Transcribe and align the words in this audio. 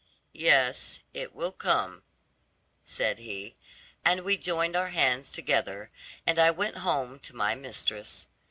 'Yes, 0.33 0.99
it 1.13 1.35
will 1.35 1.51
come,' 1.51 2.01
said 2.83 3.19
he; 3.19 3.55
and 4.03 4.21
we 4.23 4.35
joined 4.35 4.75
our 4.75 4.89
hands 4.89 5.29
together, 5.29 5.91
and 6.25 6.39
I 6.39 6.49
went 6.49 6.77
home 6.77 7.19
to 7.19 7.35
my 7.35 7.53
mistress. 7.53 8.25